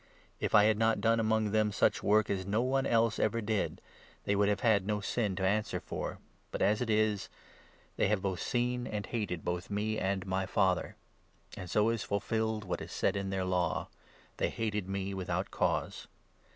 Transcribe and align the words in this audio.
If 0.39 0.55
I 0.55 0.63
had 0.63 0.79
not 0.79 0.99
done 0.99 1.19
23, 1.19 1.19
among 1.19 1.51
them 1.51 1.71
such 1.71 2.01
work 2.01 2.27
as 2.31 2.43
no 2.43 2.63
one 2.63 2.87
else 2.87 3.19
ever 3.19 3.39
did, 3.39 3.81
they 4.23 4.35
would 4.35 4.49
have 4.49 4.61
had 4.61 4.87
no 4.87 4.99
sin 4.99 5.35
to 5.35 5.45
answer 5.45 5.79
for; 5.79 6.17
but, 6.49 6.59
as 6.59 6.81
it 6.81 6.89
is, 6.89 7.29
they 7.97 8.07
have 8.07 8.23
both 8.23 8.41
seen 8.41 8.87
and 8.87 9.05
hated 9.05 9.45
both 9.45 9.69
me 9.69 9.99
and 9.99 10.25
my 10.25 10.47
Father. 10.47 10.95
And 11.55 11.69
so 11.69 11.89
is 11.89 12.01
fulfilled 12.01 12.63
25 12.63 12.69
what 12.69 12.81
is 12.81 12.91
said 12.91 13.15
in 13.15 13.29
their 13.29 13.45
Law 13.45 13.89
—'They 14.37 14.49
hated 14.49 14.89
me 14.89 15.13
without 15.13 15.51
cause.' 15.51 16.07